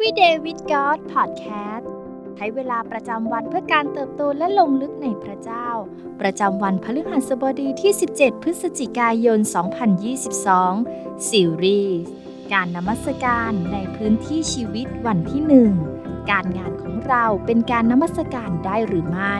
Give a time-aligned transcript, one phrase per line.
[0.00, 1.86] Everyday with God Podcast
[2.36, 5.68] ใช้เวลาประจำวันเพื่อการเติบโตและลงลึกในพระเจ้า
[6.20, 9.38] ประจำวันพฤหัสบดีที่ 17 พฤศจิกายน
[10.34, 12.00] 2022 ซีรีส์
[12.52, 15.72] การนมัสการในพื้นที่ชีวิตวันที่หนึ่ง
[16.30, 19.36] การงานของเราเป็นการนมัสการได้หรือไม่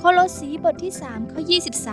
[0.00, 1.40] โคโลสีบทที่3ข้อ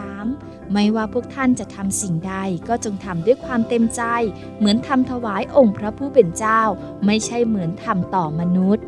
[0.10, 2.34] 23 ไม่ว่าพวกท่านจะทำสิ่งใด
[2.70, 4.02] ก็จงทำด้วยความเต็มใจ
[4.58, 6.62] เหมือนทำถวายองค์พระผู้เป็นเจ้า
[7.06, 8.84] ไม่ใช่เหมือนทำต่อมนุษย์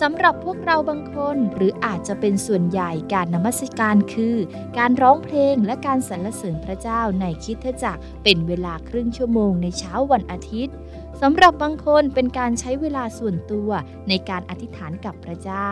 [0.00, 4.36] สำหรับพวกเราบางคนหรืออาจจะเป็นส่วนใหญ่การนมัสการคือ
[4.78, 10.74] การร้องเพลงและการสรรเสริญพระเจ้าในคิดจักรเป็นเวลาครึ่งชั่วโมงในเช้าวันอาทิตย์
[11.20, 13.70] สำหรับบางคนเป็นการใช้เวลาส่วนตัว
[14.08, 15.70] ในการอธิษฐานกับพระเจ้า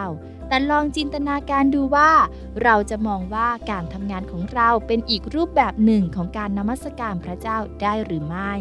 [0.48, 2.12] แต่ลองจินตนาการดูว่า
[2.62, 8.52] เราจะมองว่าการทำงานของเราเป็นอีกรูปแบบหนึ่งของการนมัสการพระเจ้าได้หรือไม่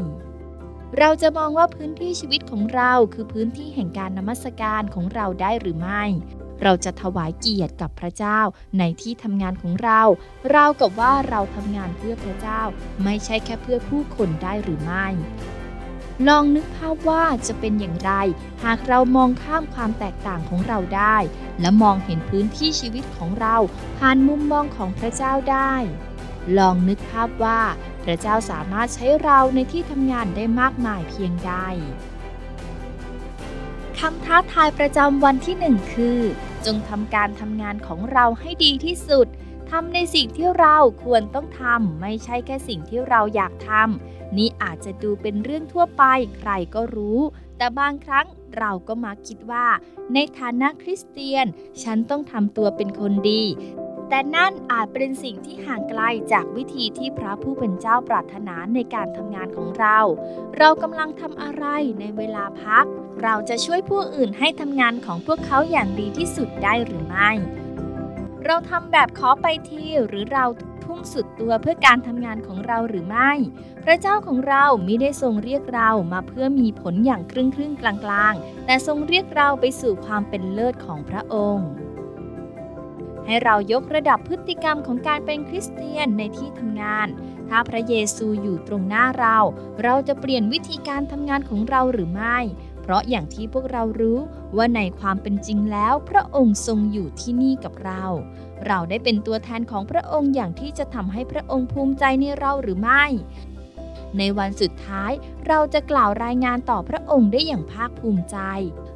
[0.99, 6.03] เราจะมองว่าพื้นที่ชีวิตของเราคือพื้นที่แห่งการนมัสการของเราได้หรือไม่
[6.63, 8.39] เราจะถวายเกียรติกับพระเจ้า
[8.79, 10.01] ในที่ทำงานของเรา
[10.51, 12.61] เรากับว่าเราทำงานเพื่อพระเจ้า
[13.03, 15.07] ไม่ใช่แค่เพื่อผู้คนได้หรือไม่
[16.27, 18.11] ลองนึกภาพว่าจะเป็นอย่างไร
[18.63, 21.17] หากเรามองข้ามความแตกต่างของเราได้
[21.61, 23.55] และมองเห็นพื้นที่ชีวิตของเรา
[23.97, 25.73] ผ่านมุมมองของพระเจ้าได้
[26.57, 27.61] ลองนึกภาพว่า
[28.03, 31.53] พระเจ้าสามารถใช้เราในที่ทำงานได้มากมายเพียงใด
[33.99, 36.19] คำท้าทายประจำวันที่หนึ่งคือ
[36.65, 39.27] จงทำการทำงานของเราให้ดีที่สุด
[39.69, 46.03] ทำในสิ่งที่เราควรต้องทำไม่ใช่แค่สิ่งที่เราอยากทำนี่อาจจะดูเป็นเรื่องทั่วไป
[46.37, 47.19] ใครก็รู้
[47.57, 48.25] แต่บางครั้ง
[48.57, 49.67] เราก็มักคิดว่า
[50.13, 51.45] ในฐานะคริสเตียน
[51.83, 53.43] ฉันต้องทำตัวเป็นคนดี
[54.15, 59.97] แต่นั่นอาจเป็นสิ่งที่ห่างไกลจากวิธีที่พระผู้เป็นเจ้าปรารถนาในการทำงานของเรา
[60.57, 61.65] เรากำลังทำอะไร
[61.99, 62.85] ในเวลาพัก
[63.21, 67.31] เราจะช่วยผู้อื่นให้ทำงานของพวกเขาอย่างดีที่สุดได้หรือไม่
[68.45, 70.45] เราทำแบบขอไปทีหรือเรา
[70.83, 73.31] ทุ่มสุดตัวเพื่อการทำงานของเราหรือไม่
[73.83, 81.69] พระเจ้าของเราไม่ได้ทรงเรียกเรามาเพื่อมีผลอย่างครึ่งครึ่งกลางๆ แต่ทรงเรียกเราไปสู่ความเป็นเลิศของพระองค์
[83.25, 87.07] ให้เรายกระดับพฤติกรรมของการเป็นคริสเตียนในที่ทำงาน
[87.49, 89.37] ถ้าพระเยซูอยู่ตรงหน้าเรา
[89.83, 92.39] เราจะเปลี่ยนวิธีการทำงานของเราหรือไม่
[92.81, 94.19] เพราะอย่างที่พวกเรารู้
[94.57, 98.03] ว่าในความเป็นจริงแล้ว พระองค์ทรงอยู่ที่นี่กับเรา
[98.67, 103.05] เราได้เป็นตัวแทนของพระองค์อย่างที่จะทำให้พระองค์ภูมิใจในเราหรือไม่
[104.17, 105.11] ในวันสุดท้าย
[105.47, 108.37] เราจะกล่าวรายงานต่อพระองค์ได้อย่างภาคภูมิใจ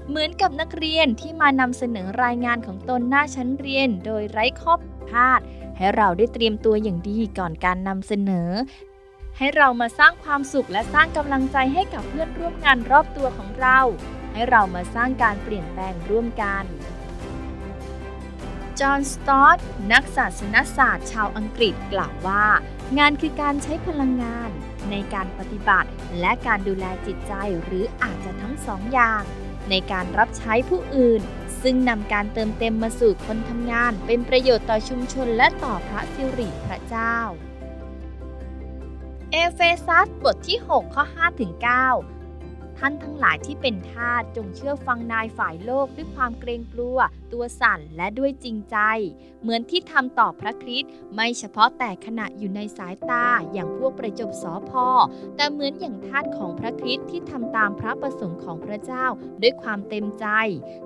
[0.10, 5.42] เหมือนกับนักเรียนที่มานำเสนอรายงานของตนหน้าชั้นเรียน โดยไร้ข้อผิดพลาด
[5.78, 8.50] ให้เราได้เตรียมตัวอย่างดีก่อนการนำเสนอ
[9.38, 13.80] ให้เรามาสร้างความสุขและสร้างกำลังใจให้กับเพื่อนร่วมงานรอบตัวของเรา
[14.34, 16.64] ให้เรามาสร้างการเปลี่ยนแปลงร่วมกัน
[18.82, 19.58] จอห์น สตอต
[19.92, 22.46] นักศาสนศาสตร์ชาวอังกฤษกล่าวว่า
[22.98, 24.50] งานคือการใช้พลังงาน
[24.92, 25.90] ในการปฏิบัติ
[26.20, 27.34] และการดูแลจิตใจ
[27.64, 29.24] หรืออาจจะทั้งสองอย่าง
[29.70, 31.22] ในการรับใช้ผู้อื่น
[31.62, 37.18] ซึ่งนำการเติมเต็มมาสู่คนทำงาน เป็นประโยชน์ต่อชุมชนและต่อพระสิริพระเจ้า
[39.32, 41.54] เอเฟซัสบทที่ 6 ข้อ 5 ถึง
[42.16, 47.00] 9ท่านทั้งหลายที่เป็นทาสจงเชื่อฟังนายฝ่ายโลกด้วยความเกรงกลัว
[47.34, 48.78] ตัวสั่นและด้วยจริงใจ
[49.42, 54.88] เหมือนที่ทำต่อพระคริสต์ไม่เฉพาะแต่ขณะอยู่ในสายตาอย่างพวกประจบสอพอ
[55.36, 59.06] แต่เหมือนอย่างทาสของพระคริสต์ที่ทำตามพระประสงค์ของพระเจ้า
[59.42, 60.26] ด้วยความเต็มใจ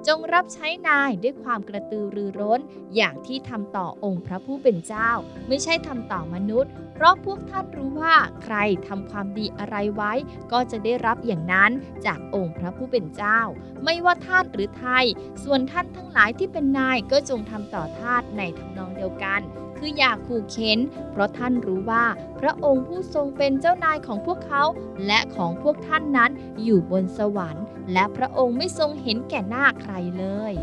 [0.08, 2.60] จงรับใช้นายด้วยความกระตือรือร้น
[2.96, 5.10] อย่างที่ทำต่อองค์พระผู้เป็นเจ้า
[5.48, 8.56] ไม่ใช่ทำต่อมนุษย์ เพราะพวกท่านรู้ว่าใคร
[8.88, 10.14] ทำความดีอะไรไว้
[10.52, 11.72] ก็จะได้รับอย่างนั้น
[12.06, 13.40] จากองค์พระผู้เป็นเจ้า
[13.84, 15.06] ไม่ว่าท่าสหรือไทย
[15.44, 19.42] ส่วนท่านทั้งหลายที่เป็นนายก็จงทำต่อทาสในทำนองเดียวกัน
[19.78, 20.80] คืออย่าขู่เข็น
[21.12, 22.06] เพราะท่านรู้ว่า
[22.40, 24.64] พระองค์ผู้ทรงเป็นเจ้านายของพวกเขา
[25.08, 26.32] และของพวกท่านนั้น
[26.64, 30.54] อยู่บนสวรรค์ และพระองค์ไม่ทรงเห็นแก่หน้าใครเลย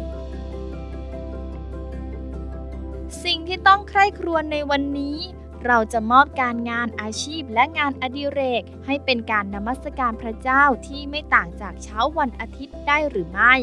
[3.25, 5.19] สิ่งที่ต้องใคร่ครวญในวันนี้
[5.67, 13.55] เราจะมอบการงานอาชีพและงานอดิเรก ให้เป็นการนมัสการพระเจ้าที่ไม่ต่างจากเช้าวันอาทิตย์ได้หรือไม่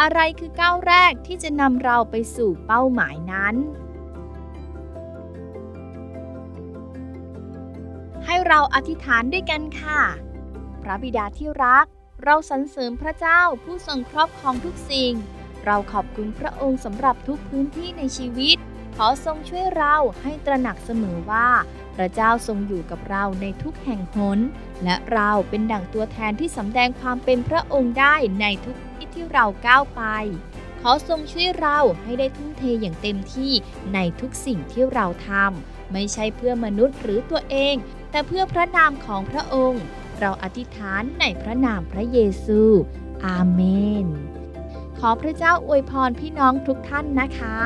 [0.00, 3.54] อะไรคือก้าวแรกที่จะนำเราไปสู่เป้าหมายนั้น
[8.24, 10.00] ให้เราอธิษฐานด้วยกันค่ะ
[10.82, 11.86] พระบิดาที่รัก
[12.24, 15.12] เราสรรเสริญพระเจ้าผู้ทรงครอบครองทุกสิ่ง
[15.64, 18.56] เราขอบคุณพระองค์สำหรับทุกพื้นที่ในชีวิต
[18.96, 21.48] ขอทรงช่วยเราให้ตระหนักเสมอว่า
[21.96, 24.38] พระเจ้าทรงอยู่กับเราในทุกแห่งหน
[24.84, 28.76] และเราเป็นดั่งตัวแทนที่สำแดงความเป็นพระองค์ได้ในทุก
[29.14, 30.02] ที่เราก้าวไป
[30.80, 33.52] ขอทรงช่วยเราให้ได้ทุ่มเทอย่างเต็มที่
[33.94, 37.74] ในทุกสิ่งที่เราทำไม่ใช่เพื่อมนุษย์หรือตัวเอง
[38.10, 39.84] แต่เพื่อพระนามของพระองค์
[40.20, 42.60] เราอธิษฐานในพระนามพระเยซู
[43.24, 43.60] อาเม
[44.04, 44.06] น
[44.98, 47.56] ขอพระเจ้าอวยพรพี่น้องทุกท่านนะคะ